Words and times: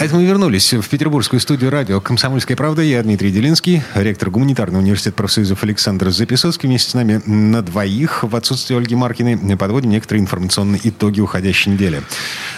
А 0.00 0.04
мы 0.14 0.24
вернулись 0.24 0.72
в 0.72 0.88
петербургскую 0.88 1.40
студию 1.40 1.70
радио 1.70 2.00
«Комсомольская 2.00 2.56
правда». 2.56 2.80
Я 2.80 3.02
Дмитрий 3.02 3.30
Делинский, 3.30 3.82
ректор 3.94 4.30
гуманитарного 4.30 4.80
университета 4.80 5.14
профсоюзов 5.16 5.62
Александр 5.62 6.08
Записоцкий. 6.08 6.70
Вместе 6.70 6.92
с 6.92 6.94
нами 6.94 7.20
на 7.26 7.60
двоих 7.60 8.24
в 8.24 8.34
отсутствие 8.34 8.78
Ольги 8.78 8.94
Маркиной 8.94 9.36
подводим 9.58 9.90
некоторые 9.90 10.22
информационные 10.22 10.80
итоги 10.84 11.20
уходящей 11.20 11.72
недели. 11.72 12.02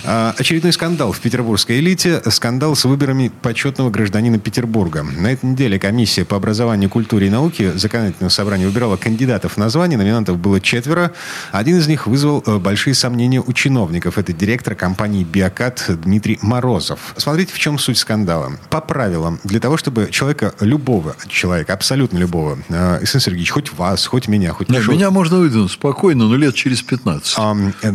А, 0.04 0.36
очередной 0.38 0.72
скандал 0.72 1.10
в 1.10 1.18
петербургской 1.18 1.80
элите. 1.80 2.22
Скандал 2.30 2.76
с 2.76 2.84
выборами 2.84 3.32
почетного 3.42 3.90
гражданина 3.90 4.38
Петербурга. 4.38 5.02
На 5.02 5.32
этой 5.32 5.46
неделе 5.46 5.80
комиссия 5.80 6.24
по 6.24 6.36
образованию, 6.36 6.90
культуре 6.90 7.26
и 7.26 7.30
науке 7.30 7.72
законодательного 7.72 8.30
собрания 8.30 8.66
выбирала 8.66 8.96
кандидатов 8.96 9.56
на 9.56 9.68
звание. 9.68 9.98
Номинантов 9.98 10.38
было 10.38 10.60
четверо. 10.60 11.10
Один 11.50 11.78
из 11.78 11.88
них 11.88 12.06
вызвал 12.06 12.44
э, 12.46 12.58
большие 12.58 12.94
сомнения 12.94 13.42
у 13.44 13.52
чиновников. 13.52 14.16
Это 14.16 14.32
директор 14.32 14.76
компании 14.76 15.24
«Биокат» 15.24 15.84
Дмитрий 15.88 16.38
Морозов. 16.40 17.14
Смотрите, 17.32 17.54
в 17.54 17.58
чем 17.58 17.78
суть 17.78 17.96
скандала. 17.96 18.58
По 18.68 18.82
правилам, 18.82 19.40
для 19.42 19.58
того, 19.58 19.78
чтобы 19.78 20.10
человека, 20.10 20.52
любого 20.60 21.16
человека, 21.28 21.72
абсолютно 21.72 22.18
любого, 22.18 22.58
э, 22.68 22.96
Александр 22.96 23.24
Сергеевич, 23.24 23.48
хоть 23.48 23.72
вас, 23.72 24.04
хоть 24.04 24.28
меня, 24.28 24.52
хоть 24.52 24.68
Нет, 24.68 24.80
нашего... 24.80 24.92
меня 24.92 25.10
можно 25.10 25.38
выдвинуть 25.38 25.72
спокойно, 25.72 26.28
но 26.28 26.36
лет 26.36 26.54
через 26.54 26.82
15. 26.82 27.34
А, 27.38 27.56
э, 27.84 27.92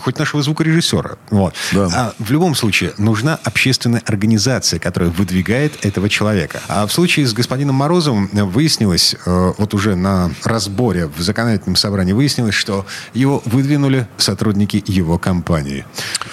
хоть 0.00 0.16
нашего 0.16 0.44
звукорежиссера. 0.44 1.16
Вот. 1.30 1.54
Да. 1.72 1.88
А, 1.92 2.14
в 2.20 2.30
любом 2.30 2.54
случае, 2.54 2.92
нужна 2.98 3.36
общественная 3.42 4.00
организация, 4.06 4.78
которая 4.78 5.10
выдвигает 5.10 5.84
этого 5.84 6.08
человека. 6.08 6.60
А 6.68 6.86
в 6.86 6.92
случае 6.92 7.26
с 7.26 7.32
господином 7.32 7.74
Морозовым 7.74 8.30
выяснилось, 8.32 9.16
э, 9.26 9.52
вот 9.58 9.74
уже 9.74 9.96
на 9.96 10.30
разборе 10.44 11.08
в 11.08 11.20
законодательном 11.20 11.74
собрании 11.74 12.12
выяснилось, 12.12 12.54
что 12.54 12.86
его 13.12 13.42
выдвинули 13.44 14.06
сотрудники 14.18 14.84
его 14.86 15.18
компании. 15.18 15.84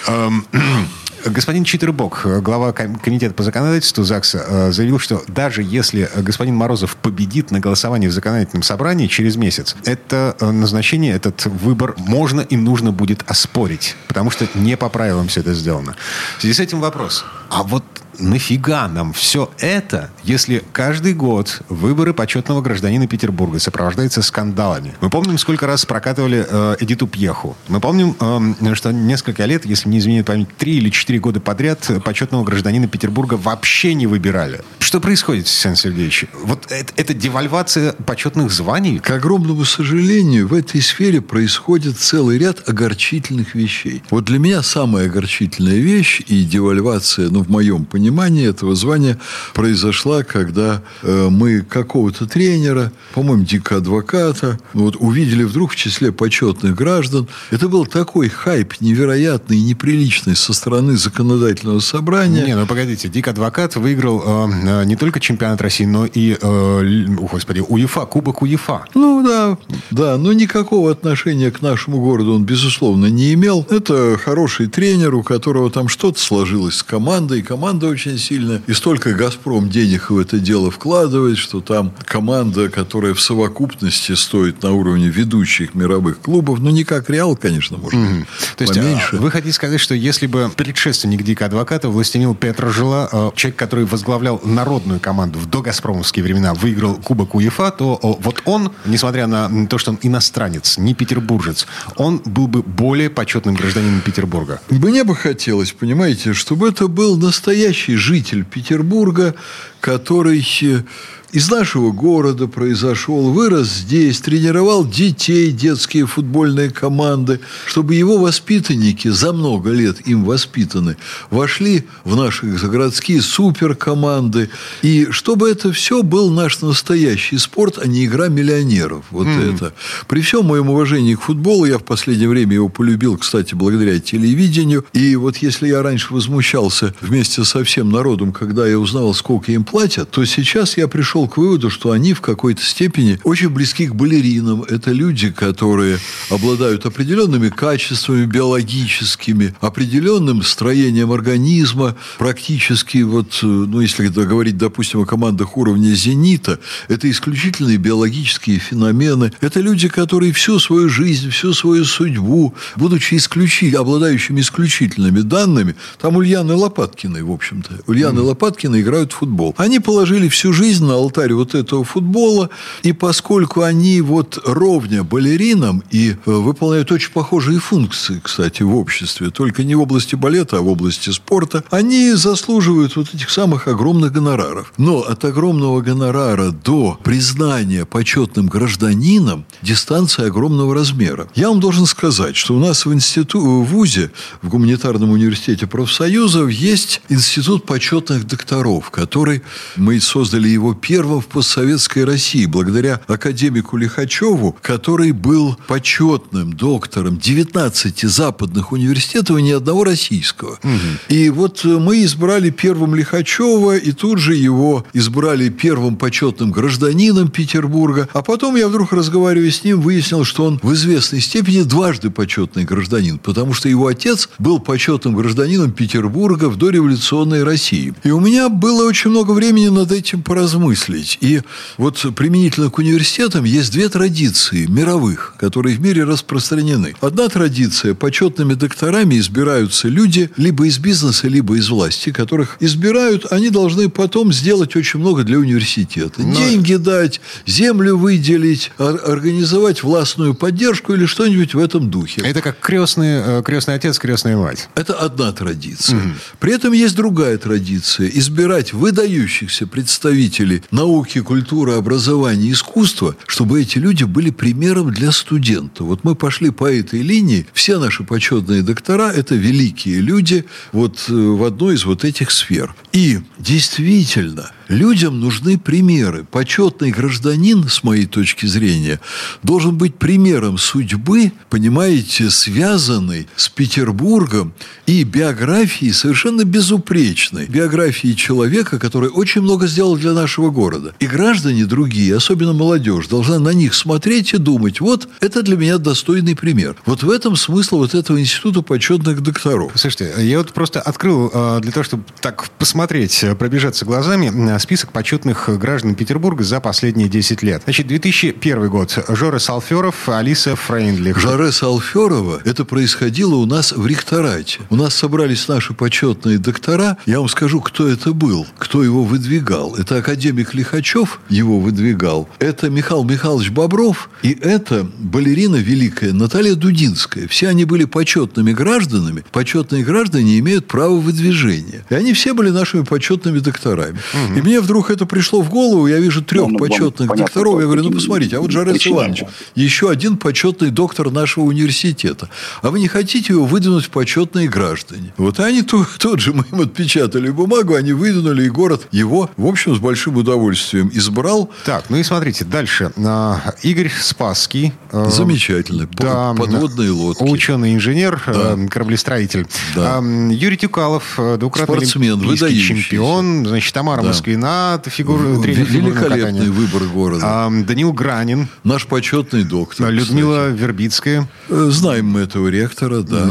Эм, 0.06 0.46
Господин 1.26 1.64
Читербок, 1.64 2.24
глава 2.24 2.72
ком- 2.72 2.96
комитета 3.00 3.34
по 3.34 3.42
законодательству 3.42 4.04
ЗАГСа, 4.04 4.44
э, 4.46 4.72
заявил, 4.72 5.00
что 5.00 5.22
даже 5.26 5.62
если 5.62 6.08
господин 6.16 6.54
Морозов 6.54 6.96
победит 6.96 7.50
на 7.50 7.58
голосовании 7.58 8.06
в 8.06 8.12
законодательном 8.12 8.62
собрании 8.62 9.08
через 9.08 9.34
месяц, 9.36 9.74
это 9.84 10.36
э, 10.38 10.50
назначение, 10.50 11.14
этот 11.14 11.46
выбор 11.46 11.94
можно 11.98 12.42
и 12.42 12.56
нужно 12.56 12.92
будет 12.92 13.28
оспорить, 13.28 13.96
потому 14.06 14.30
что 14.30 14.46
не 14.54 14.76
по 14.76 14.88
правилам 14.88 15.26
все 15.26 15.40
это 15.40 15.52
сделано. 15.52 15.96
В 16.38 16.42
связи 16.42 16.54
с 16.54 16.60
этим 16.60 16.80
вопрос. 16.80 17.24
А 17.50 17.64
вот 17.64 17.82
нафига 18.18 18.88
нам 18.88 19.12
все 19.12 19.50
это, 19.58 20.10
если 20.24 20.62
каждый 20.72 21.14
год 21.14 21.62
выборы 21.68 22.14
почетного 22.14 22.60
гражданина 22.60 23.06
Петербурга 23.06 23.58
сопровождаются 23.58 24.22
скандалами? 24.22 24.94
Мы 25.00 25.10
помним, 25.10 25.38
сколько 25.38 25.66
раз 25.66 25.84
прокатывали 25.84 26.46
э, 26.48 26.76
Эдиту 26.80 27.06
Пьеху. 27.06 27.56
Мы 27.68 27.80
помним, 27.80 28.16
э, 28.20 28.74
что 28.74 28.92
несколько 28.92 29.44
лет, 29.44 29.66
если 29.66 29.88
не 29.88 29.98
изменяет 29.98 30.26
память, 30.26 30.48
три 30.56 30.76
или 30.76 30.90
четыре 30.90 31.18
года 31.18 31.40
подряд 31.40 31.90
почетного 32.04 32.44
гражданина 32.44 32.88
Петербурга 32.88 33.34
вообще 33.34 33.94
не 33.94 34.06
выбирали. 34.06 34.60
Что 34.96 35.02
происходит, 35.02 35.44
Александр 35.44 35.78
Сергеевич? 35.78 36.24
Вот 36.42 36.72
это, 36.72 36.90
это 36.96 37.12
девальвация 37.12 37.92
почетных 37.92 38.50
званий? 38.50 38.98
К 38.98 39.10
огромному 39.10 39.66
сожалению, 39.66 40.48
в 40.48 40.54
этой 40.54 40.80
сфере 40.80 41.20
происходит 41.20 41.98
целый 41.98 42.38
ряд 42.38 42.66
огорчительных 42.66 43.54
вещей. 43.54 44.02
Вот 44.08 44.24
для 44.24 44.38
меня 44.38 44.62
самая 44.62 45.04
огорчительная 45.04 45.76
вещь 45.76 46.22
и 46.26 46.44
девальвация, 46.44 47.28
ну, 47.28 47.42
в 47.42 47.50
моем 47.50 47.84
понимании 47.84 48.48
этого 48.48 48.74
звания 48.74 49.18
произошла, 49.52 50.22
когда 50.22 50.80
э, 51.02 51.28
мы 51.30 51.60
какого-то 51.60 52.26
тренера, 52.26 52.90
по-моему, 53.12 53.44
дико 53.44 53.76
адвоката, 53.76 54.58
вот, 54.72 54.96
увидели 54.98 55.42
вдруг 55.42 55.72
в 55.72 55.76
числе 55.76 56.10
почетных 56.10 56.74
граждан. 56.74 57.28
Это 57.50 57.68
был 57.68 57.84
такой 57.84 58.30
хайп 58.30 58.80
невероятный 58.80 59.58
и 59.58 59.62
неприличный 59.62 60.36
со 60.36 60.54
стороны 60.54 60.96
законодательного 60.96 61.80
собрания. 61.80 62.46
Не, 62.46 62.56
ну 62.56 62.66
погодите, 62.66 63.08
Дик 63.08 63.28
Адвокат 63.28 63.76
выиграл 63.76 64.22
э, 64.24 64.52
э, 64.64 64.85
не 64.86 64.96
только 64.96 65.20
чемпионат 65.20 65.60
России, 65.60 65.84
но 65.84 66.06
и, 66.06 66.36
э, 66.40 67.04
господи, 67.08 67.60
УЕФА, 67.60 68.06
Кубок 68.06 68.42
УЕФА. 68.42 68.84
Ну 68.94 69.22
да, 69.26 69.58
да, 69.90 70.16
но 70.16 70.32
никакого 70.32 70.90
отношения 70.90 71.50
к 71.50 71.62
нашему 71.62 72.00
городу 72.00 72.34
он, 72.34 72.44
безусловно, 72.44 73.06
не 73.06 73.34
имел. 73.34 73.66
Это 73.70 74.16
хороший 74.18 74.66
тренер, 74.66 75.14
у 75.14 75.22
которого 75.22 75.70
там 75.70 75.88
что-то 75.88 76.20
сложилось 76.20 76.76
с 76.76 76.82
командой. 76.82 77.42
Команда 77.42 77.88
очень 77.88 78.18
сильная. 78.18 78.62
И 78.66 78.72
столько 78.72 79.12
«Газпром» 79.12 79.68
денег 79.68 80.10
в 80.10 80.18
это 80.18 80.38
дело 80.38 80.70
вкладывает, 80.70 81.38
что 81.38 81.60
там 81.60 81.92
команда, 82.04 82.68
которая 82.68 83.14
в 83.14 83.20
совокупности 83.20 84.12
стоит 84.14 84.62
на 84.62 84.72
уровне 84.72 85.08
ведущих 85.08 85.74
мировых 85.74 86.20
клубов, 86.20 86.60
ну, 86.60 86.70
не 86.70 86.84
как 86.84 87.10
«Реал», 87.10 87.36
конечно, 87.36 87.76
может 87.76 87.98
быть, 87.98 88.26
То 88.56 88.62
есть 88.62 88.74
поменьше. 88.74 89.16
а, 89.16 89.20
вы 89.20 89.30
хотите 89.30 89.52
сказать, 89.54 89.80
что 89.80 89.94
если 89.94 90.26
бы 90.26 90.50
предшественник 90.54 91.22
Дика 91.22 91.46
Адвоката, 91.46 91.88
властемил 91.88 92.34
Петра 92.34 92.70
Жила, 92.70 93.08
э, 93.10 93.30
человек, 93.34 93.58
который 93.58 93.84
возглавлял 93.84 94.40
народную 94.66 94.98
команду 94.98 95.38
в 95.38 95.46
догазпромовские 95.48 96.24
времена, 96.24 96.52
выиграл 96.52 96.96
Кубок 96.96 97.36
УЕФА, 97.36 97.70
то 97.70 97.98
вот 98.02 98.42
он, 98.46 98.72
несмотря 98.84 99.28
на 99.28 99.66
то, 99.68 99.78
что 99.78 99.92
он 99.92 99.98
иностранец, 100.02 100.76
не 100.76 100.92
петербуржец, 100.92 101.66
он 101.96 102.20
был 102.24 102.48
бы 102.48 102.62
более 102.62 103.08
почетным 103.08 103.54
гражданином 103.54 104.00
Петербурга. 104.00 104.60
Мне 104.68 105.04
бы 105.04 105.14
хотелось, 105.14 105.70
понимаете, 105.72 106.32
чтобы 106.32 106.68
это 106.68 106.88
был 106.88 107.16
настоящий 107.16 107.94
житель 107.94 108.44
Петербурга, 108.44 109.36
который 109.86 110.44
э, 110.62 110.82
из 111.30 111.50
нашего 111.50 111.92
города 111.92 112.48
произошел, 112.48 113.30
вырос 113.30 113.68
здесь, 113.68 114.20
тренировал 114.20 114.84
детей, 114.84 115.52
детские 115.52 116.06
футбольные 116.06 116.70
команды, 116.70 117.40
чтобы 117.66 117.94
его 117.94 118.18
воспитанники, 118.18 119.08
за 119.08 119.32
много 119.32 119.70
лет 119.70 120.08
им 120.08 120.24
воспитаны, 120.24 120.96
вошли 121.30 121.84
в 122.04 122.16
наши 122.16 122.56
загородские 122.58 123.22
суперкоманды. 123.22 124.50
И 124.82 125.06
чтобы 125.10 125.50
это 125.50 125.72
все 125.72 126.02
был 126.02 126.30
наш 126.30 126.60
настоящий 126.62 127.38
спорт, 127.38 127.78
а 127.80 127.86
не 127.86 128.06
игра 128.06 128.26
миллионеров. 128.26 129.04
Вот 129.10 129.28
это. 129.28 129.72
При 130.08 130.22
всем 130.22 130.46
моем 130.46 130.70
уважении 130.70 131.14
к 131.14 131.22
футболу, 131.22 131.64
я 131.64 131.78
в 131.78 131.84
последнее 131.84 132.28
время 132.28 132.54
его 132.54 132.68
полюбил, 132.68 133.18
кстати, 133.18 133.54
благодаря 133.54 134.00
телевидению. 134.00 134.84
И 134.92 135.14
вот 135.16 135.36
если 135.36 135.68
я 135.68 135.82
раньше 135.82 136.12
возмущался 136.12 136.92
вместе 137.00 137.44
со 137.44 137.62
всем 137.62 137.90
народом, 137.90 138.32
когда 138.32 138.66
я 138.66 138.80
узнал, 138.80 139.14
сколько 139.14 139.52
им 139.52 139.62
платят, 139.62 139.75
то 139.76 140.24
сейчас 140.24 140.78
я 140.78 140.88
пришел 140.88 141.28
к 141.28 141.36
выводу, 141.36 141.68
что 141.68 141.90
они 141.90 142.14
в 142.14 142.22
какой-то 142.22 142.62
степени 142.62 143.20
очень 143.24 143.50
близки 143.50 143.86
к 143.86 143.94
балеринам. 143.94 144.62
Это 144.62 144.90
люди, 144.90 145.30
которые 145.30 145.98
обладают 146.30 146.86
определенными 146.86 147.50
качествами 147.50 148.24
биологическими, 148.24 149.54
определенным 149.60 150.42
строением 150.42 151.12
организма, 151.12 151.94
практически 152.16 153.02
вот, 153.02 153.40
э, 153.42 153.46
ну, 153.46 153.82
если 153.82 154.06
говорить, 154.06 154.56
допустим, 154.56 155.02
о 155.02 155.04
командах 155.04 155.58
уровня 155.58 155.90
«Зенита», 155.90 156.58
это 156.88 157.10
исключительные 157.10 157.76
биологические 157.76 158.58
феномены. 158.58 159.32
Это 159.42 159.60
люди, 159.60 159.88
которые 159.88 160.32
всю 160.32 160.58
свою 160.58 160.88
жизнь, 160.88 161.28
всю 161.28 161.52
свою 161.52 161.84
судьбу, 161.84 162.54
будучи 162.76 163.16
исключи... 163.16 163.74
обладающими 163.74 164.40
исключительными 164.40 165.20
данными, 165.20 165.76
там 166.00 166.16
Ульяны 166.16 166.54
Лопаткиной, 166.54 167.22
в 167.22 167.30
общем-то, 167.30 167.82
Ульяны 167.86 168.22
Лопаткины 168.22 168.80
играют 168.80 169.12
в 169.12 169.16
футбол. 169.16 169.54
Они 169.66 169.80
положили 169.80 170.28
всю 170.28 170.52
жизнь 170.52 170.84
на 170.84 170.94
алтарь 170.94 171.32
вот 171.32 171.56
этого 171.56 171.82
футбола, 171.82 172.50
и 172.84 172.92
поскольку 172.92 173.62
они 173.62 174.00
вот 174.00 174.38
ровня 174.44 175.02
балеринам 175.02 175.82
и 175.90 176.10
э, 176.10 176.14
выполняют 176.24 176.92
очень 176.92 177.10
похожие 177.10 177.58
функции, 177.58 178.20
кстати, 178.22 178.62
в 178.62 178.76
обществе, 178.76 179.30
только 179.30 179.64
не 179.64 179.74
в 179.74 179.80
области 179.80 180.14
балета, 180.14 180.58
а 180.58 180.60
в 180.60 180.68
области 180.68 181.10
спорта, 181.10 181.64
они 181.70 182.12
заслуживают 182.12 182.94
вот 182.94 183.12
этих 183.12 183.28
самых 183.28 183.66
огромных 183.66 184.12
гонораров. 184.12 184.72
Но 184.76 185.00
от 185.00 185.24
огромного 185.24 185.80
гонорара 185.80 186.52
до 186.52 186.96
признания 187.02 187.86
почетным 187.86 188.46
гражданином 188.46 189.46
дистанция 189.62 190.28
огромного 190.28 190.76
размера. 190.76 191.26
Я 191.34 191.48
вам 191.48 191.58
должен 191.58 191.86
сказать, 191.86 192.36
что 192.36 192.54
у 192.54 192.60
нас 192.60 192.86
в 192.86 192.94
институ... 192.94 193.40
в 193.40 193.64
ВУЗе, 193.64 194.12
в 194.42 194.48
Гуманитарном 194.48 195.10
университете 195.10 195.66
профсоюзов, 195.66 196.50
есть 196.50 197.02
институт 197.08 197.66
почетных 197.66 198.28
докторов, 198.28 198.90
который 198.92 199.42
мы 199.76 200.00
создали 200.00 200.48
его 200.48 200.74
первым 200.74 201.20
в 201.20 201.26
постсоветской 201.26 202.04
России, 202.04 202.46
благодаря 202.46 203.00
академику 203.06 203.76
Лихачеву, 203.76 204.56
который 204.62 205.12
был 205.12 205.56
почетным 205.66 206.52
доктором 206.52 207.18
19 207.18 208.02
западных 208.02 208.72
университетов 208.72 209.38
и 209.38 209.42
ни 209.42 209.52
одного 209.52 209.84
российского. 209.84 210.58
Угу. 210.62 210.70
И 211.08 211.30
вот 211.30 211.64
мы 211.64 212.04
избрали 212.04 212.50
первым 212.50 212.94
Лихачева, 212.94 213.76
и 213.76 213.92
тут 213.92 214.18
же 214.18 214.34
его 214.34 214.84
избрали 214.92 215.48
первым 215.48 215.96
почетным 215.96 216.52
гражданином 216.52 217.28
Петербурга. 217.28 218.08
А 218.12 218.22
потом 218.22 218.56
я 218.56 218.68
вдруг, 218.68 218.92
разговаривая 218.92 219.50
с 219.50 219.64
ним, 219.64 219.80
выяснил, 219.80 220.24
что 220.24 220.44
он 220.44 220.60
в 220.62 220.72
известной 220.74 221.20
степени 221.20 221.62
дважды 221.62 222.10
почетный 222.10 222.64
гражданин, 222.64 223.18
потому 223.18 223.52
что 223.54 223.68
его 223.68 223.86
отец 223.86 224.28
был 224.38 224.58
почетным 224.58 225.14
гражданином 225.14 225.72
Петербурга 225.72 226.48
в 226.48 226.56
дореволюционной 226.56 227.44
России. 227.44 227.94
И 228.04 228.10
у 228.10 228.20
меня 228.20 228.48
было 228.48 228.86
очень 228.86 229.10
много 229.10 229.32
времени 229.36 229.68
над 229.68 229.92
этим 229.92 230.22
поразмыслить. 230.22 231.18
И 231.20 231.42
вот 231.78 232.04
применительно 232.16 232.70
к 232.70 232.78
университетам 232.78 233.44
есть 233.44 233.72
две 233.72 233.88
традиции 233.88 234.66
мировых, 234.66 235.34
которые 235.38 235.76
в 235.76 235.80
мире 235.80 236.04
распространены. 236.04 236.94
Одна 237.00 237.28
традиция– 237.28 237.94
почетными 237.94 238.54
докторами 238.54 239.18
избираются 239.18 239.88
люди 239.88 240.30
либо 240.36 240.66
из 240.66 240.78
бизнеса, 240.78 241.28
либо 241.28 241.56
из 241.56 241.68
власти, 241.68 242.10
которых 242.10 242.56
избирают, 242.60 243.26
они 243.30 243.50
должны 243.50 243.88
потом 243.88 244.32
сделать 244.32 244.74
очень 244.76 245.00
много 245.00 245.22
для 245.22 245.38
университета. 245.38 246.22
Но... 246.22 246.34
Деньги 246.34 246.74
дать, 246.76 247.20
землю 247.46 247.96
выделить, 247.96 248.72
организовать 248.78 249.82
властную 249.82 250.34
поддержку 250.34 250.94
или 250.94 251.06
что-нибудь 251.06 251.54
в 251.54 251.58
этом 251.58 251.90
духе. 251.90 252.22
Это 252.22 252.40
как 252.40 252.58
крестный, 252.58 253.20
э, 253.22 253.42
крестный 253.44 253.74
отец, 253.74 253.98
крестная 253.98 254.36
мать. 254.36 254.68
Это 254.74 254.94
одна 254.94 255.32
традиция. 255.32 255.98
Угу. 255.98 256.08
При 256.40 256.52
этом 256.52 256.72
есть 256.72 256.96
другая 256.96 257.38
традиция– 257.38 258.08
избирать 258.14 258.72
выдающихся 258.72 259.25
представителей 259.70 260.62
науки, 260.70 261.20
культуры, 261.20 261.72
образования, 261.72 262.52
искусства, 262.52 263.16
чтобы 263.26 263.60
эти 263.62 263.78
люди 263.78 264.04
были 264.04 264.30
примером 264.30 264.92
для 264.92 265.12
студента. 265.12 265.84
Вот 265.84 266.04
мы 266.04 266.14
пошли 266.14 266.50
по 266.50 266.70
этой 266.70 267.02
линии, 267.02 267.46
все 267.52 267.78
наши 267.78 268.04
почетные 268.04 268.62
доктора– 268.62 269.12
это 269.14 269.34
великие 269.34 270.00
люди 270.00 270.44
вот 270.72 271.04
э, 271.08 271.12
в 271.12 271.44
одной 271.44 271.74
из 271.74 271.84
вот 271.84 272.04
этих 272.04 272.30
сфер. 272.30 272.74
И 272.92 273.20
действительно, 273.38 274.50
Людям 274.68 275.20
нужны 275.20 275.58
примеры. 275.58 276.24
Почетный 276.24 276.90
гражданин, 276.90 277.68
с 277.68 277.84
моей 277.84 278.06
точки 278.06 278.46
зрения, 278.46 279.00
должен 279.42 279.76
быть 279.76 279.96
примером 279.96 280.58
судьбы, 280.58 281.32
понимаете, 281.50 282.30
связанной 282.30 283.28
с 283.36 283.48
Петербургом 283.48 284.54
и 284.86 285.04
биографией 285.04 285.92
совершенно 285.92 286.44
безупречной. 286.44 287.46
Биографией 287.46 288.16
человека, 288.16 288.78
который 288.78 289.08
очень 289.08 289.42
много 289.42 289.66
сделал 289.68 289.96
для 289.96 290.12
нашего 290.12 290.50
города. 290.50 290.94
И 290.98 291.06
граждане 291.06 291.64
другие, 291.66 292.16
особенно 292.16 292.52
молодежь, 292.52 293.06
должна 293.06 293.38
на 293.38 293.50
них 293.50 293.74
смотреть 293.74 294.34
и 294.34 294.38
думать, 294.38 294.80
вот 294.80 295.08
это 295.20 295.42
для 295.42 295.56
меня 295.56 295.78
достойный 295.78 296.34
пример. 296.34 296.76
Вот 296.86 297.02
в 297.02 297.10
этом 297.10 297.36
смысл 297.36 297.78
вот 297.78 297.94
этого 297.94 298.20
института 298.20 298.62
почетных 298.62 299.20
докторов. 299.22 299.72
Слушайте, 299.76 300.12
я 300.18 300.38
вот 300.38 300.52
просто 300.52 300.80
открыл 300.80 301.30
а, 301.32 301.60
для 301.60 301.70
того, 301.70 301.84
чтобы 301.84 302.04
так 302.20 302.50
посмотреть, 302.58 303.24
пробежаться 303.38 303.84
глазами 303.84 304.30
список 304.58 304.92
почетных 304.92 305.48
граждан 305.58 305.94
Петербурга 305.94 306.44
за 306.44 306.60
последние 306.60 307.08
10 307.08 307.42
лет. 307.42 307.62
Значит, 307.64 307.86
2001 307.86 308.68
год. 308.68 308.98
Жора 309.08 309.38
Салферов, 309.38 310.08
Алиса 310.08 310.56
Фрейндлих. 310.56 311.18
Жоре 311.18 311.52
Салферова, 311.52 312.40
это 312.44 312.64
происходило 312.64 313.34
у 313.36 313.46
нас 313.46 313.72
в 313.72 313.86
ректорате. 313.86 314.60
У 314.70 314.76
нас 314.76 314.94
собрались 314.94 315.48
наши 315.48 315.74
почетные 315.74 316.38
доктора. 316.38 316.96
Я 317.06 317.18
вам 317.20 317.28
скажу, 317.28 317.60
кто 317.60 317.88
это 317.88 318.12
был, 318.12 318.46
кто 318.58 318.82
его 318.82 319.04
выдвигал. 319.04 319.76
Это 319.76 319.98
академик 319.98 320.54
Лихачев 320.54 321.20
его 321.28 321.60
выдвигал. 321.60 322.28
Это 322.38 322.70
Михаил 322.70 323.04
Михайлович 323.04 323.50
Бобров. 323.50 324.10
И 324.22 324.32
это 324.32 324.86
балерина 324.98 325.56
великая 325.56 326.12
Наталья 326.12 326.54
Дудинская. 326.54 327.28
Все 327.28 327.48
они 327.48 327.64
были 327.64 327.84
почетными 327.84 328.52
гражданами. 328.52 329.24
Почетные 329.32 329.84
граждане 329.84 330.38
имеют 330.38 330.66
право 330.66 330.96
выдвижения. 330.96 331.84
И 331.90 331.94
они 331.94 332.12
все 332.12 332.34
были 332.34 332.50
нашими 332.50 332.82
почетными 332.82 333.38
докторами. 333.38 333.98
Угу. 334.12 334.38
И 334.38 334.40
мне 334.46 334.60
вдруг 334.60 334.90
это 334.90 335.06
пришло 335.06 335.42
в 335.42 335.50
голову, 335.50 335.88
я 335.88 335.98
вижу 335.98 336.22
трех 336.22 336.46
ну, 336.46 336.58
почетных 336.58 337.08
понятно, 337.08 337.16
докторов, 337.16 337.60
я 337.60 337.66
говорю, 337.66 337.82
ну, 337.82 337.90
посмотрите, 337.90 338.36
а 338.36 338.40
вот 338.40 338.52
Жарес 338.52 338.86
Иванович, 338.86 339.24
еще 339.56 339.90
один 339.90 340.16
почетный 340.16 340.70
доктор 340.70 341.10
нашего 341.10 341.44
университета. 341.44 342.30
А 342.62 342.70
вы 342.70 342.78
не 342.78 342.86
хотите 342.86 343.32
его 343.32 343.44
выдвинуть 343.44 343.86
в 343.86 343.90
почетные 343.90 344.48
граждане? 344.48 345.12
Вот 345.16 345.40
они 345.40 345.62
тут, 345.62 345.88
тот 345.98 346.20
же 346.20 346.32
мы 346.32 346.44
им 346.52 346.60
отпечатали 346.60 347.28
бумагу, 347.30 347.74
они 347.74 347.92
выдвинули, 347.92 348.44
и 348.44 348.48
город 348.48 348.86
его, 348.92 349.28
в 349.36 349.46
общем, 349.46 349.74
с 349.74 349.80
большим 349.80 350.16
удовольствием 350.16 350.90
избрал. 350.94 351.50
Так, 351.64 351.86
ну 351.88 351.96
и 351.96 352.04
смотрите, 352.04 352.44
дальше. 352.44 352.92
А, 352.96 353.54
Игорь 353.62 353.90
Спасский. 354.00 354.72
Э, 354.92 355.08
Замечательный. 355.10 355.88
Да, 355.90 356.34
подводные 356.34 356.90
лодки. 356.90 357.24
Ученый-инженер, 357.24 358.22
да. 358.26 358.54
Э, 358.56 358.68
кораблестроитель. 358.68 359.46
Да. 359.74 359.98
Юрий 359.98 360.56
Тюкалов, 360.56 361.14
э, 361.18 361.36
двукратный 361.36 361.84
Спортсмен, 361.84 362.20
чемпион. 362.36 363.44
Значит, 363.44 363.74
Тамара 363.74 364.02
да. 364.02 364.08
Москвина 364.08 364.35
Ильина, 364.36 364.80
фигур, 364.84 365.40
тренер 365.42 365.66
Великолепный 365.66 366.50
выбор 366.50 366.84
города. 366.84 367.22
А, 367.24 367.50
Данил 367.50 367.92
Гранин. 367.92 368.48
Наш 368.64 368.86
почетный 368.86 369.44
доктор. 369.44 369.90
Людмила 369.90 370.46
кстати. 370.48 370.60
Вербицкая. 370.60 371.28
Э, 371.48 371.68
знаем 371.70 372.06
мы 372.06 372.20
этого 372.20 372.48
ректора, 372.48 373.00
да. 373.00 373.26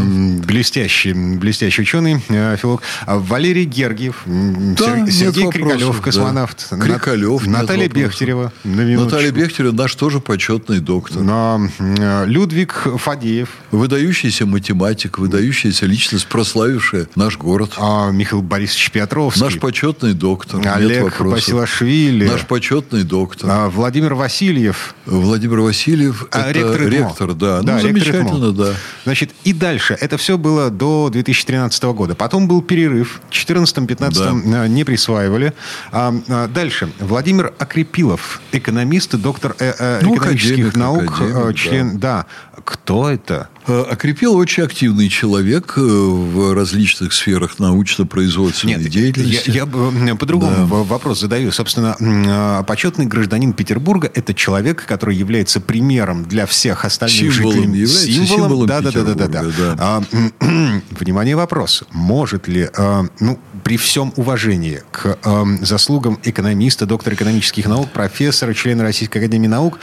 Блестящий, 0.46 1.14
блестящий 1.14 1.84
ученый, 1.84 2.24
э, 2.30 2.58
филолог. 2.58 2.82
А 3.06 3.20
Валерий 3.20 3.66
Гергиев. 3.66 4.24
Да, 4.26 5.08
Сергей 5.08 5.50
Крикалев, 5.50 6.02
космонавт. 6.02 6.68
Да. 6.72 6.78
Крикалев. 6.78 7.46
Наталья 7.46 7.88
Бехтерева. 7.88 8.52
Наталья 8.64 9.32
Бехтерева 9.32 9.74
наш 9.74 9.96
тоже 9.96 10.20
почетный 10.20 10.80
доктор. 10.80 11.22
Но 11.22 11.70
э, 11.80 12.26
Людвиг 12.26 12.88
Фадеев. 12.98 13.50
Выдающийся 13.72 14.46
математик, 14.46 15.20
выдающаяся 15.20 15.86
личность, 15.86 16.28
прославившая 16.28 17.08
наш 17.16 17.38
город. 17.38 17.74
А 17.78 18.10
Михаил 18.12 18.42
Борисович 18.42 18.92
Петровский. 18.92 19.42
Наш 19.42 19.60
почетный 19.60 20.14
доктор. 20.14 20.62
Олег 20.66 20.95
Олег 21.02 21.22
Басилашвили. 21.22 22.28
Наш 22.28 22.46
почетный 22.46 23.04
доктор. 23.04 23.50
А, 23.52 23.70
Владимир 23.70 24.14
Васильев. 24.14 24.96
Владимир 25.06 25.62
Васильев. 25.62 26.26
А, 26.32 26.50
это 26.50 26.60
ректор, 26.60 26.88
ректор 26.90 27.34
да. 27.34 27.62
да. 27.62 27.74
Ну, 27.76 27.80
замечательно, 27.82 28.52
да. 28.52 28.74
Значит, 29.04 29.32
и 29.44 29.54
дальше. 29.54 29.98
Это 30.00 30.18
все 30.18 30.38
было 30.38 30.70
до 30.70 31.10
2013 31.12 31.84
года. 31.84 32.16
Потом 32.16 32.48
был 32.48 32.62
перерыв. 32.62 33.22
В 33.30 33.34
2014-2015 33.34 34.52
да. 34.52 34.68
не 34.68 34.84
присваивали. 34.84 35.54
А, 35.92 36.14
а, 36.28 36.48
дальше. 36.48 36.90
Владимир 37.00 37.54
Акрепилов. 37.60 38.42
Экономист, 38.52 39.16
доктор 39.16 39.56
э, 39.60 39.74
э, 39.78 40.00
ну, 40.02 40.16
экономических 40.16 40.68
академик, 40.68 40.76
наук. 40.76 41.04
Академик, 41.04 41.36
э, 41.36 41.54
член, 41.54 41.98
да. 41.98 42.00
да. 42.00 42.26
Кто 42.64 43.10
это? 43.10 43.50
Э, 43.68 43.84
Окрепил 43.90 44.36
очень 44.36 44.64
активный 44.64 45.10
человек 45.10 45.74
э, 45.78 45.82
в 45.82 46.54
различных 46.54 47.14
сферах 47.14 47.60
научно-производственной 47.60 48.76
Нет, 48.76 48.90
деятельности. 48.90 49.50
Я, 49.50 49.68
я 50.06 50.16
по-другому 50.16 50.56
да. 50.56 50.64
вопрос 50.66 51.20
задаю. 51.20 51.52
Собственно, 51.52 51.96
а, 52.00 52.64
почетный 52.64 53.08
гражданин 53.08 53.54
Петербурга– 53.54 54.10
это 54.14 54.34
человек, 54.34 54.86
который 54.86 55.16
является 55.16 55.60
примером 55.60 56.26
для 56.26 56.46
всех 56.46 56.86
остальных 56.86 57.34
символом 57.34 57.56
жителей. 57.56 57.80
Является 57.80 58.06
символом, 58.06 58.28
символом 58.28 58.68
да, 58.68 58.82
да, 58.82 58.92
да, 58.92 59.04
да, 59.04 59.28
да, 59.28 59.44
да. 59.44 59.76
А, 59.80 60.04
внимание, 60.92 61.36
вопрос. 61.36 61.84
Может 61.92 62.48
ли, 62.48 62.70
а, 62.78 63.06
ну, 63.20 63.40
при 63.64 63.78
всем 63.78 64.14
уважении 64.16 64.84
к 64.92 65.18
а, 65.24 65.46
заслугам 65.62 66.20
экономиста, 66.24 66.86
доктора 66.86 67.16
экономических 67.16 67.66
наук, 67.66 67.90
профессора, 67.92 68.54
члена 68.54 68.84
Российской 68.84 69.18
Академии 69.18 69.48
Наук, 69.48 69.80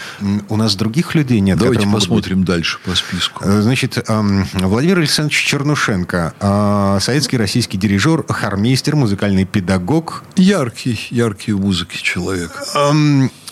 у 0.49 0.57
нас 0.57 0.77
других 0.77 1.15
людей 1.15 1.41
нет? 1.41 1.59
Давайте 1.59 1.89
посмотрим 1.89 2.41
быть... 2.41 2.47
дальше 2.47 2.62
по 2.85 2.95
списку. 2.95 3.45
Э, 3.45 3.63
значит, 3.63 4.05
Владимир 4.09 4.99
Александрович 4.99 5.45
Чернушенко, 5.45 6.35
а, 6.41 6.99
советский 7.01 7.37
российский 7.37 7.79
дирижер, 7.79 8.25
хармейстер, 8.29 8.97
музыкальный 8.97 9.45
педагог. 9.45 10.25
Яркий, 10.37 10.99
яркий 11.11 11.53
в 11.53 11.61
музыке 11.61 11.99
человек. 11.99 12.53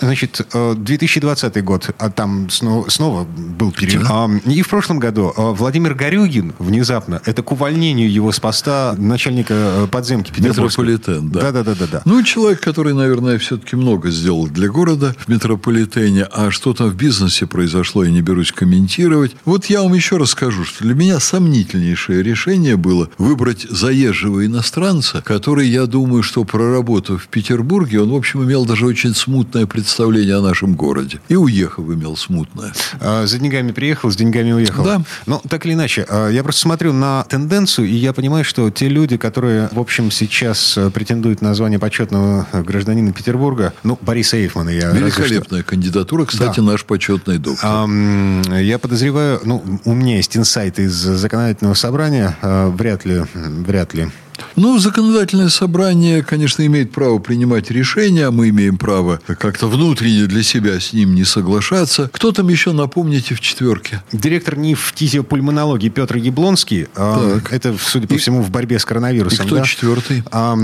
Значит, 0.01 0.47
2020 0.53 1.57
э, 1.57 1.61
год, 1.63 1.91
а 1.99 2.11
там 2.11 2.49
снова, 2.51 2.89
снова 2.89 3.25
был 3.25 3.71
период. 3.73 4.07
И 4.47 4.63
в 4.63 4.69
прошлом 4.69 4.99
году 4.99 5.33
э, 5.37 5.41
Владимир 5.53 5.95
Горюгин 5.95 6.55
внезапно, 6.59 7.21
это 7.27 7.43
к 7.43 7.53
увольнению 7.53 8.11
его 8.11 8.33
с 8.33 8.41
поста 8.41 8.95
начальника 8.97 9.55
э, 9.55 9.87
подземки 9.91 10.31
Петербургской. 10.33 10.87
Метрополитен, 10.87 11.31
да. 11.31 11.53
Да, 11.53 11.63
да, 11.63 11.75
да, 11.75 11.87
да. 11.87 12.03
Ну, 12.05 12.23
человек, 12.23 12.61
который, 12.61 12.95
наверное, 12.95 13.39
все-таки 13.39 13.77
много 13.77 14.11
сделал 14.11 14.47
для 14.47 14.69
города 14.69 15.15
в 15.19 15.29
метрополитене, 15.29 16.25
а 16.25 16.51
что 16.51 16.73
там 16.73 16.89
в 16.89 16.97
бизнесе 16.97 17.47
произошло, 17.47 18.05
я 18.05 18.11
не 18.11 18.23
берусь 18.23 18.53
комментировать. 18.53 19.37
Вот 19.45 19.67
я 19.67 19.83
вам 19.83 19.93
еще 19.95 20.17
расскажу, 20.17 20.65
что 20.65 20.85
для 20.85 20.95
меня 20.95 21.21
сомнительнейшее 21.21 22.23
решение 22.23 22.77
было 22.77 23.11
выбрать 23.19 23.67
заезжего 23.69 24.47
иностранца, 24.47 25.23
который, 25.23 25.69
я 25.69 25.87
думаю, 25.87 26.23
что 26.23 26.45
проработав 26.45 27.25
в 27.25 27.29
Петербурге, 27.29 28.01
он, 28.01 28.11
в 28.11 28.15
общем, 28.15 28.43
имел 28.45 28.65
даже 28.65 28.87
очень 28.87 29.15
смутное 29.15 29.67
представление 29.67 29.90
представление 29.91 30.37
о 30.37 30.41
нашем 30.41 30.75
городе. 30.75 31.19
И 31.29 31.35
уехав 31.35 31.85
имел 31.85 32.17
смутное. 32.17 32.73
А, 33.01 33.27
за 33.27 33.41
деньгами 33.41 33.73
приехал, 33.73 34.09
с 34.13 34.15
деньгами 34.15 34.53
уехал. 34.53 34.85
Да. 34.85 35.03
Но 35.27 35.43
так 35.49 35.67
или 35.67 35.73
иначе, 35.73 36.07
а, 36.09 36.29
я 36.29 36.45
просто 36.45 36.61
смотрю 36.61 36.93
на 36.93 37.25
тенденцию, 37.25 37.89
и 37.89 37.95
я 37.97 38.13
понимаю, 38.13 38.45
что 38.45 38.71
те 38.71 38.89
люди, 38.89 39.17
которые, 39.17 39.69
в 39.73 39.81
общем, 39.81 40.13
сейчас 40.13 40.79
э, 40.79 40.91
претендуют 40.91 41.43
на 41.43 41.55
звание 41.55 41.81
почетного 41.81 42.47
гражданина 42.53 43.13
Петербурга, 43.13 43.73
ну, 43.83 43.99
Бориса 44.01 44.37
Эйфмана 44.37 44.71
я... 44.71 44.93
Великолепная 44.93 45.65
кандидатура, 45.65 46.25
кстати, 46.25 46.61
да. 46.61 46.63
наш 46.63 46.85
почетный 46.85 47.39
доктор. 47.39 47.69
А, 47.69 48.59
я 48.61 48.79
подозреваю, 48.79 49.41
ну, 49.43 49.81
у 49.85 49.93
меня 49.93 50.19
есть 50.19 50.37
инсайт 50.37 50.79
из 50.79 50.93
законодательного 50.95 51.75
собрания, 51.75 52.39
а, 52.43 52.71
вряд 52.71 53.05
ли, 53.05 53.25
вряд 53.35 53.93
ли 53.95 54.09
ну, 54.57 54.79
законодательное 54.79 55.49
собрание, 55.49 56.23
конечно, 56.23 56.65
имеет 56.67 56.93
право 56.93 57.19
принимать 57.19 57.71
решения, 57.71 58.27
а 58.27 58.31
мы 58.31 58.49
имеем 58.51 58.79
право 58.79 59.21
как-то 59.27 59.67
внутренне 59.69 60.27
для 60.27 60.43
себя 60.43 60.81
с 60.81 60.93
ним 60.93 61.15
не 61.15 61.25
соглашаться. 61.25 62.11
Кто 62.13 62.33
там 62.33 62.49
еще, 62.49 62.73
напомните, 62.73 63.35
в 63.35 63.41
четверке? 63.41 64.03
Директор 64.13 64.57
НИФ 64.57 64.81
фтизиопульмонологии 64.81 65.89
Петр 65.89 66.17
Яблонский. 66.17 66.87
А, 66.95 67.41
так. 67.41 67.53
Это, 67.53 67.77
судя 67.81 68.07
по 68.07 68.17
всему, 68.17 68.43
в 68.43 68.51
борьбе 68.51 68.79
с 68.79 68.85
коронавирусом. 68.85 69.45
И 69.45 69.49
кто 69.49 69.57
да? 69.57 69.65
четвертый? 69.65 70.23
А, 70.31 70.57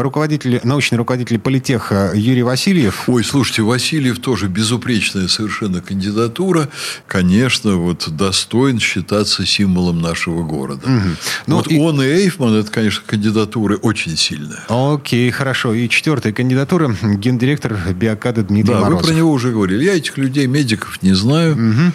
руководитель, 0.00 0.60
научный 0.64 0.96
руководитель 0.96 1.38
политеха 1.38 2.12
Юрий 2.14 2.42
Васильев. 2.42 3.08
Ой, 3.08 3.24
слушайте, 3.24 3.62
Васильев 3.62 4.18
тоже 4.20 4.48
безупречная 4.48 5.28
совершенно 5.28 5.80
кандидатура. 5.80 6.68
Конечно, 7.06 7.76
вот 7.76 8.08
достоин 8.08 8.78
считаться 8.80 9.46
символом 9.46 10.00
нашего 10.00 10.42
города. 10.42 10.86
Угу. 10.86 11.08
Ну, 11.46 11.56
вот 11.56 11.70
и... 11.70 11.78
он 11.78 12.02
и 12.02 12.06
Эйфман, 12.06 12.54
это, 12.54 12.70
конечно, 12.70 13.02
кандидатуры 13.28 13.76
очень 13.76 14.16
сильная. 14.16 14.64
Окей, 14.68 15.30
хорошо. 15.30 15.74
И 15.74 15.88
четвертая 15.88 16.32
кандидатура– 16.32 16.94
гендиректор 17.02 17.76
Биокада 17.94 18.42
Дмитрий 18.42 18.74
да, 18.74 18.80
Морозов. 18.80 19.02
вы 19.02 19.08
про 19.08 19.16
него 19.16 19.30
уже 19.30 19.52
говорили. 19.52 19.84
Я 19.84 19.94
этих 19.96 20.16
людей, 20.16 20.46
медиков, 20.46 21.02
не 21.02 21.12
знаю. 21.14 21.52
Угу. 21.52 21.92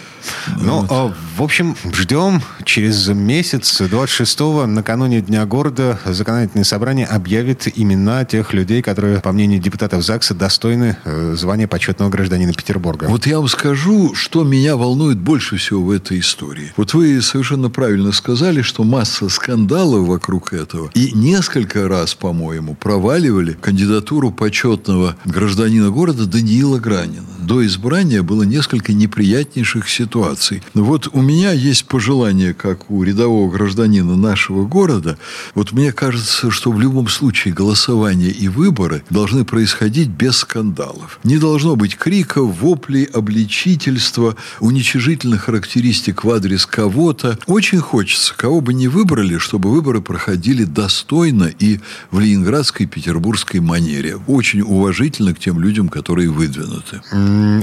Ну, 0.62 0.80
вот. 0.80 0.86
а, 0.90 1.14
в 1.36 1.42
общем, 1.42 1.76
ждем. 1.92 2.42
Через 2.64 3.08
месяц, 3.08 3.80
26-го, 3.80 4.66
накануне 4.66 5.20
Дня 5.20 5.44
города, 5.46 5.98
законодательное 6.04 6.64
собрание 6.64 7.06
объявит 7.06 7.68
имена 7.74 8.24
тех 8.24 8.52
людей, 8.52 8.82
которые, 8.82 9.20
по 9.20 9.32
мнению 9.32 9.60
депутатов 9.60 10.02
ЗАГСа, 10.02 10.34
достойны 10.34 10.96
э, 11.04 11.34
звания 11.36 11.66
почетного 11.66 12.10
гражданина 12.10 12.52
Петербурга. 12.52 13.06
Вот 13.08 13.26
я 13.26 13.38
вам 13.38 13.48
скажу, 13.48 14.14
что 14.14 14.44
меня 14.44 14.76
волнует 14.76 15.18
больше 15.18 15.56
всего 15.56 15.82
в 15.82 15.90
этой 15.90 16.20
истории. 16.20 16.72
Вот 16.76 16.94
вы 16.94 17.20
совершенно 17.20 17.70
правильно 17.70 18.12
сказали, 18.12 18.62
что 18.62 18.84
масса 18.84 19.28
скандалов 19.28 20.06
вокруг 20.06 20.52
этого. 20.52 20.90
И 20.94 21.12
несколько 21.24 21.88
раз, 21.88 22.14
по-моему, 22.14 22.74
проваливали 22.74 23.56
кандидатуру 23.60 24.30
почетного 24.30 25.16
гражданина 25.24 25.90
города 25.90 26.26
Даниила 26.26 26.78
Гранина. 26.78 27.24
До 27.40 27.64
избрания 27.66 28.22
было 28.22 28.42
несколько 28.42 28.92
неприятнейших 28.92 29.88
ситуаций. 29.88 30.62
Вот 30.74 31.08
у 31.12 31.22
меня 31.22 31.52
есть 31.52 31.86
пожелание, 31.86 32.54
как 32.54 32.90
у 32.90 33.02
рядового 33.02 33.50
гражданина 33.50 34.16
нашего 34.16 34.66
города. 34.66 35.18
Вот 35.54 35.72
мне 35.72 35.92
кажется, 35.92 36.50
что 36.50 36.70
в 36.70 36.80
любом 36.80 37.08
случае 37.08 37.54
голосование 37.54 38.30
и 38.30 38.48
выборы 38.48 39.02
должны 39.10 39.44
происходить 39.44 40.08
без 40.08 40.36
скандалов. 40.38 41.18
Не 41.24 41.38
должно 41.38 41.76
быть 41.76 41.96
криков, 41.96 42.60
воплей, 42.60 43.04
обличительства, 43.04 44.36
уничижительных 44.60 45.42
характеристик 45.42 46.24
в 46.24 46.30
адрес 46.30 46.66
кого-то. 46.66 47.38
Очень 47.46 47.80
хочется, 47.80 48.34
кого 48.36 48.60
бы 48.60 48.74
ни 48.74 48.86
выбрали, 48.88 49.38
чтобы 49.38 49.70
выборы 49.70 50.02
проходили 50.02 50.64
достойно 50.64 51.13
достойно 51.14 51.44
и 51.44 51.78
в 52.10 52.18
ленинградской, 52.18 52.86
петербургской 52.86 53.60
манере. 53.60 54.16
Очень 54.26 54.62
уважительно 54.62 55.32
к 55.32 55.38
тем 55.38 55.60
людям, 55.60 55.88
которые 55.88 56.28
выдвинуты. 56.28 57.02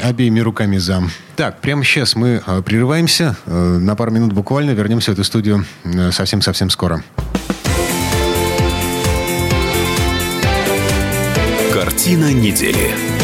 Обеими 0.02 0.40
руками 0.40 0.78
за. 0.78 1.04
Так, 1.36 1.60
прямо 1.60 1.84
сейчас 1.84 2.16
мы 2.16 2.42
э, 2.46 2.62
прерываемся. 2.62 3.36
Э, 3.46 3.78
на 3.78 3.96
пару 3.96 4.12
минут 4.12 4.32
буквально 4.32 4.72
вернемся 4.72 5.12
в 5.12 5.14
эту 5.16 5.26
студию 5.26 5.66
э, 5.84 6.12
совсем-совсем 6.12 6.70
скоро. 6.70 7.04
Картина 11.74 12.32
недели. 12.32 13.21